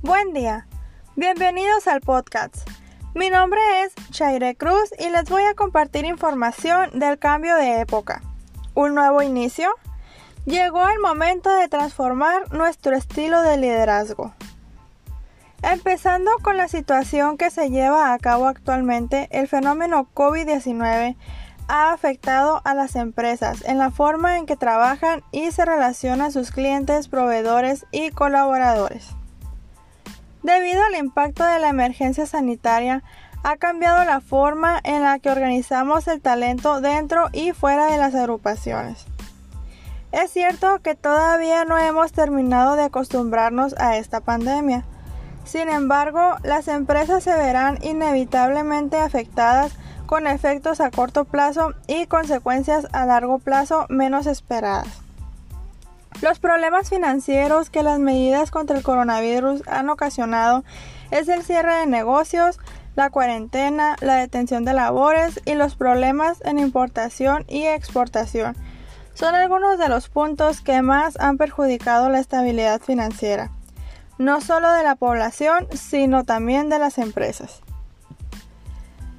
Buen 0.00 0.32
día, 0.32 0.68
bienvenidos 1.16 1.88
al 1.88 2.00
podcast. 2.00 2.54
Mi 3.16 3.30
nombre 3.30 3.58
es 3.82 3.92
Chaire 4.12 4.54
Cruz 4.54 4.92
y 4.96 5.10
les 5.10 5.28
voy 5.28 5.42
a 5.42 5.54
compartir 5.54 6.04
información 6.04 7.00
del 7.00 7.18
cambio 7.18 7.56
de 7.56 7.80
época. 7.80 8.22
¿Un 8.74 8.94
nuevo 8.94 9.22
inicio? 9.22 9.68
Llegó 10.46 10.86
el 10.88 11.00
momento 11.00 11.50
de 11.50 11.66
transformar 11.66 12.52
nuestro 12.52 12.94
estilo 12.94 13.42
de 13.42 13.56
liderazgo. 13.56 14.32
Empezando 15.62 16.30
con 16.44 16.56
la 16.56 16.68
situación 16.68 17.36
que 17.36 17.50
se 17.50 17.68
lleva 17.68 18.12
a 18.12 18.18
cabo 18.20 18.46
actualmente, 18.46 19.28
el 19.32 19.48
fenómeno 19.48 20.08
COVID-19 20.14 21.16
ha 21.66 21.92
afectado 21.92 22.62
a 22.64 22.74
las 22.74 22.94
empresas 22.94 23.64
en 23.64 23.78
la 23.78 23.90
forma 23.90 24.38
en 24.38 24.46
que 24.46 24.56
trabajan 24.56 25.24
y 25.32 25.50
se 25.50 25.64
relacionan 25.64 26.30
sus 26.30 26.52
clientes, 26.52 27.08
proveedores 27.08 27.84
y 27.90 28.10
colaboradores. 28.10 29.18
Debido 30.48 30.82
al 30.82 30.94
impacto 30.94 31.44
de 31.44 31.58
la 31.58 31.68
emergencia 31.68 32.24
sanitaria, 32.24 33.02
ha 33.42 33.58
cambiado 33.58 34.02
la 34.06 34.22
forma 34.22 34.80
en 34.82 35.02
la 35.02 35.18
que 35.18 35.28
organizamos 35.28 36.08
el 36.08 36.22
talento 36.22 36.80
dentro 36.80 37.28
y 37.34 37.52
fuera 37.52 37.90
de 37.90 37.98
las 37.98 38.14
agrupaciones. 38.14 39.04
Es 40.10 40.30
cierto 40.30 40.78
que 40.78 40.94
todavía 40.94 41.66
no 41.66 41.76
hemos 41.76 42.12
terminado 42.12 42.76
de 42.76 42.84
acostumbrarnos 42.84 43.74
a 43.78 43.98
esta 43.98 44.20
pandemia. 44.20 44.86
Sin 45.44 45.68
embargo, 45.68 46.36
las 46.42 46.66
empresas 46.68 47.22
se 47.22 47.36
verán 47.36 47.76
inevitablemente 47.82 48.96
afectadas 48.96 49.76
con 50.06 50.26
efectos 50.26 50.80
a 50.80 50.90
corto 50.90 51.26
plazo 51.26 51.74
y 51.88 52.06
consecuencias 52.06 52.86
a 52.92 53.04
largo 53.04 53.38
plazo 53.38 53.84
menos 53.90 54.26
esperadas. 54.26 55.07
Los 56.20 56.40
problemas 56.40 56.90
financieros 56.90 57.70
que 57.70 57.84
las 57.84 58.00
medidas 58.00 58.50
contra 58.50 58.76
el 58.76 58.82
coronavirus 58.82 59.62
han 59.68 59.88
ocasionado 59.88 60.64
es 61.12 61.28
el 61.28 61.44
cierre 61.44 61.74
de 61.76 61.86
negocios, 61.86 62.58
la 62.96 63.10
cuarentena, 63.10 63.94
la 64.00 64.16
detención 64.16 64.64
de 64.64 64.72
labores 64.72 65.40
y 65.44 65.54
los 65.54 65.76
problemas 65.76 66.40
en 66.44 66.58
importación 66.58 67.44
y 67.46 67.66
exportación. 67.66 68.56
Son 69.14 69.36
algunos 69.36 69.78
de 69.78 69.88
los 69.88 70.08
puntos 70.08 70.60
que 70.60 70.82
más 70.82 71.18
han 71.20 71.38
perjudicado 71.38 72.08
la 72.08 72.18
estabilidad 72.18 72.80
financiera, 72.80 73.52
no 74.18 74.40
solo 74.40 74.72
de 74.72 74.82
la 74.82 74.96
población, 74.96 75.68
sino 75.72 76.24
también 76.24 76.68
de 76.68 76.80
las 76.80 76.98
empresas. 76.98 77.62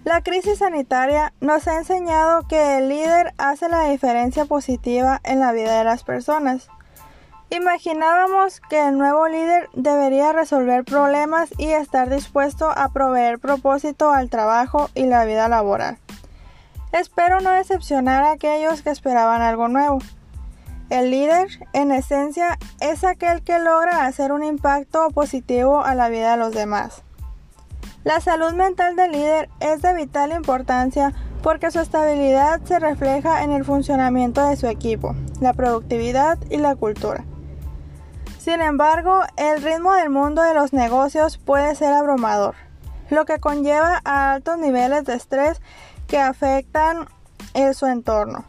La 0.04 0.22
crisis 0.22 0.60
sanitaria 0.60 1.32
nos 1.40 1.68
ha 1.70 1.78
enseñado 1.78 2.46
que 2.48 2.78
el 2.78 2.90
líder 2.90 3.34
hace 3.38 3.70
la 3.70 3.86
diferencia 3.86 4.44
positiva 4.44 5.22
en 5.24 5.40
la 5.40 5.54
vida 5.54 5.78
de 5.78 5.86
las 5.86 6.04
personas. 6.04 6.70
Imaginábamos 7.52 8.62
que 8.70 8.88
el 8.88 9.00
nuevo 9.00 9.28
líder 9.28 9.70
debería 9.74 10.34
resolver 10.34 10.86
problemas 10.86 11.50
y 11.58 11.70
estar 11.70 12.08
dispuesto 12.08 12.70
a 12.70 12.90
proveer 12.90 13.40
propósito 13.40 14.12
al 14.12 14.30
trabajo 14.30 14.92
y 14.94 15.06
la 15.06 15.26
vida 15.26 15.50
laboral. 15.50 15.98
Espero 16.92 17.40
no 17.40 17.52
decepcionar 17.52 18.24
a 18.24 18.34
aquellos 18.34 18.84
que 18.84 18.92
esperaban 18.92 19.42
algo 19.42 19.68
nuevo. 19.68 19.98
El 20.92 21.10
líder, 21.10 21.48
en 21.74 21.92
esencia, 21.92 22.60
es 22.82 23.04
aquel 23.04 23.42
que 23.42 23.58
logra 23.58 24.06
hacer 24.06 24.32
un 24.32 24.44
impacto 24.44 25.10
positivo 25.10 25.84
a 25.84 25.96
la 25.96 26.10
vida 26.10 26.32
de 26.32 26.38
los 26.38 26.54
demás. 26.54 27.02
La 28.04 28.22
salud 28.22 28.54
mental 28.54 28.96
del 28.96 29.12
líder 29.12 29.50
es 29.60 29.82
de 29.82 29.96
vital 29.96 30.34
importancia 30.34 31.14
porque 31.42 31.72
su 31.72 31.80
estabilidad 31.80 32.62
se 32.64 32.78
refleja 32.78 33.44
en 33.44 33.52
el 33.52 33.66
funcionamiento 33.66 34.46
de 34.46 34.56
su 34.56 34.68
equipo, 34.68 35.16
la 35.42 35.54
productividad 35.54 36.38
y 36.52 36.58
la 36.58 36.76
cultura. 36.76 37.24
Sin 38.40 38.62
embargo, 38.62 39.22
el 39.36 39.62
ritmo 39.62 39.94
del 39.94 40.10
mundo 40.10 40.42
de 40.42 40.54
los 40.54 40.72
negocios 40.72 41.38
puede 41.38 41.76
ser 41.76 41.94
abrumador, 41.94 42.56
lo 43.10 43.26
que 43.26 43.40
conlleva 43.40 44.02
a 44.06 44.32
altos 44.32 44.58
niveles 44.58 45.04
de 45.04 45.16
estrés 45.16 45.62
que 46.08 46.20
afectan 46.20 47.08
en 47.54 47.74
su 47.74 47.86
entorno. 47.86 48.46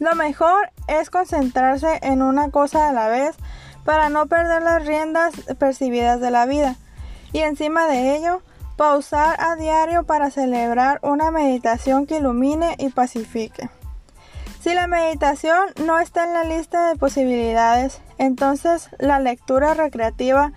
Lo 0.00 0.16
mejor 0.16 0.72
es 0.88 1.10
concentrarse 1.10 2.00
en 2.02 2.22
una 2.22 2.50
cosa 2.50 2.88
a 2.88 2.92
la 2.92 3.06
vez 3.08 3.36
para 3.84 4.08
no 4.08 4.26
perder 4.26 4.62
las 4.62 4.84
riendas 4.84 5.32
percibidas 5.58 6.20
de 6.20 6.32
la 6.32 6.44
vida 6.44 6.74
y 7.32 7.38
encima 7.38 7.86
de 7.86 8.16
ello, 8.16 8.42
pausar 8.76 9.36
a 9.40 9.54
diario 9.54 10.04
para 10.04 10.32
celebrar 10.32 10.98
una 11.02 11.30
meditación 11.30 12.04
que 12.06 12.16
ilumine 12.16 12.74
y 12.78 12.88
pacifique. 12.88 13.70
Si 14.60 14.74
la 14.74 14.86
meditación 14.86 15.58
no 15.86 15.98
está 15.98 16.24
en 16.24 16.34
la 16.34 16.44
lista 16.44 16.90
de 16.90 16.96
posibilidades, 16.96 18.02
entonces 18.18 18.90
la 18.98 19.18
lectura 19.18 19.72
recreativa 19.72 20.52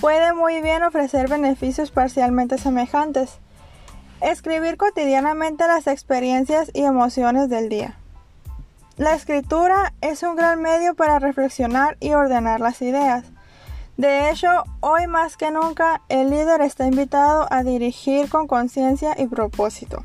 puede 0.00 0.32
muy 0.32 0.62
bien 0.62 0.84
ofrecer 0.84 1.28
beneficios 1.28 1.90
parcialmente 1.90 2.56
semejantes. 2.56 3.38
Escribir 4.20 4.76
cotidianamente 4.76 5.66
las 5.66 5.88
experiencias 5.88 6.70
y 6.72 6.84
emociones 6.84 7.48
del 7.48 7.68
día. 7.68 7.98
La 8.96 9.14
escritura 9.14 9.92
es 10.02 10.22
un 10.22 10.36
gran 10.36 10.62
medio 10.62 10.94
para 10.94 11.18
reflexionar 11.18 11.96
y 11.98 12.14
ordenar 12.14 12.60
las 12.60 12.80
ideas. 12.80 13.24
De 13.96 14.30
hecho, 14.30 14.48
hoy 14.78 15.08
más 15.08 15.36
que 15.36 15.50
nunca, 15.50 16.02
el 16.08 16.30
líder 16.30 16.60
está 16.60 16.86
invitado 16.86 17.48
a 17.50 17.64
dirigir 17.64 18.28
con 18.28 18.46
conciencia 18.46 19.16
y 19.18 19.26
propósito. 19.26 20.04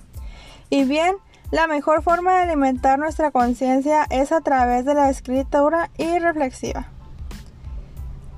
Y 0.72 0.86
bien, 0.86 1.16
la 1.53 1.68
mejor 1.68 2.02
forma 2.02 2.34
de 2.34 2.40
alimentar 2.40 2.97
nuestra 2.97 3.30
conciencia 3.30 4.08
es 4.09 4.31
a 4.31 4.41
través 4.41 4.86
de 4.86 4.96
la 4.96 5.12
escritura 5.12 5.91
y 6.00 6.18
reflexiva. 6.18 6.88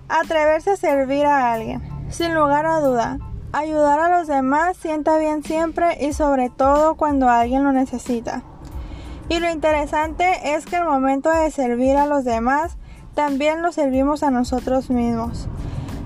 Atreverse 0.09 0.71
a 0.71 0.75
servir 0.75 1.25
a 1.25 1.53
alguien, 1.53 1.81
sin 2.09 2.35
lugar 2.35 2.65
a 2.65 2.81
duda. 2.81 3.19
Ayudar 3.53 4.01
a 4.01 4.09
los 4.09 4.27
demás 4.27 4.75
sienta 4.75 5.17
bien 5.17 5.43
siempre 5.43 5.97
y 6.05 6.11
sobre 6.11 6.49
todo 6.49 6.95
cuando 6.95 7.29
alguien 7.29 7.63
lo 7.63 7.71
necesita. 7.71 8.43
Y 9.29 9.39
lo 9.39 9.49
interesante 9.49 10.53
es 10.53 10.65
que 10.65 10.75
el 10.75 10.83
momento 10.83 11.29
de 11.29 11.51
servir 11.51 11.95
a 11.95 12.07
los 12.07 12.25
demás 12.25 12.75
también 13.13 13.61
lo 13.61 13.71
servimos 13.71 14.23
a 14.23 14.29
nosotros 14.29 14.89
mismos. 14.89 15.47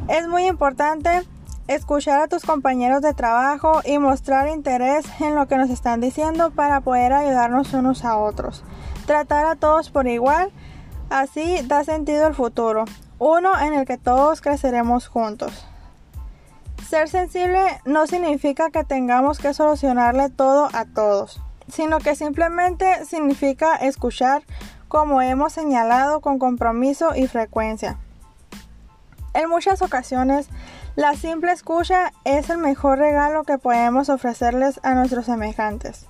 Es 0.10 0.28
muy 0.28 0.46
importante 0.46 1.24
escuchar 1.70 2.20
a 2.20 2.28
tus 2.28 2.44
compañeros 2.44 3.04
de 3.04 3.14
trabajo 3.14 3.82
y 3.86 4.00
mostrar 4.00 4.48
interés 4.50 5.06
en 5.22 5.36
lo 5.36 5.48
que 5.48 5.56
nos 5.56 5.70
están 5.70 6.02
diciendo 6.02 6.50
para 6.50 6.82
poder 6.82 7.14
ayudarnos 7.14 7.74
unos 7.74 8.04
a 8.04 8.18
otros. 8.18 8.64
Tratar 9.06 9.46
a 9.46 9.56
todos 9.56 9.92
por 9.92 10.08
igual, 10.08 10.52
así 11.12 11.62
da 11.66 11.84
sentido 11.84 12.26
el 12.28 12.34
futuro, 12.34 12.86
uno 13.20 13.52
en 13.60 13.76
el 13.76 13.86
que 13.86 14.00
todos 14.00 14.42
creceremos 14.42 15.08
juntos. 15.08 15.68
Ser 16.88 17.08
sensible 17.08 17.62
no 17.86 18.08
significa 18.08 18.72
que 18.72 18.84
tengamos 18.84 19.38
que 19.38 19.54
solucionarle 19.54 20.32
todo 20.32 20.70
a 20.74 20.86
todos, 20.86 21.40
sino 21.68 22.00
que 22.00 22.16
simplemente 22.16 23.06
significa 23.06 23.76
escuchar, 23.76 24.42
como 24.88 25.22
hemos 25.22 25.54
señalado 25.54 26.20
con 26.20 26.40
compromiso 26.40 27.16
y 27.16 27.28
frecuencia. 27.28 28.00
En 29.36 29.48
muchas 29.48 29.84
ocasiones, 29.84 30.50
la 31.00 31.16
simple 31.16 31.54
escucha 31.54 32.12
es 32.26 32.50
el 32.50 32.58
mejor 32.58 33.00
regalo 33.00 33.46
que 33.46 33.58
podemos 33.58 34.10
ofrecerles 34.10 34.82
a 34.84 34.96
nuestros 34.96 35.28
semejantes. 35.28 36.08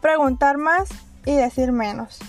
Preguntar 0.00 0.56
más 0.56 0.88
y 1.26 1.34
decir 1.34 1.72
menos. 1.72 2.20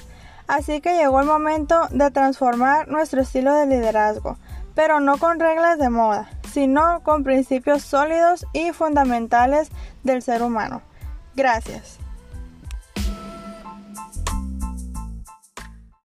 Así 0.46 0.82
que 0.82 0.98
llegó 0.98 1.22
el 1.22 1.26
momento 1.26 1.88
de 1.92 2.12
transformar 2.12 2.90
nuestro 2.90 3.22
estilo 3.22 3.54
de 3.54 3.68
liderazgo, 3.68 4.38
pero 4.74 5.00
no 5.00 5.18
con 5.20 5.40
reglas 5.40 5.80
de 5.80 5.90
moda, 5.90 6.30
sino 6.52 7.02
con 7.02 7.24
principios 7.24 7.84
sólidos 7.84 8.46
y 8.52 8.74
fundamentales 8.74 9.70
del 10.04 10.22
ser 10.22 10.44
humano. 10.44 10.82
Gracias. 11.34 12.05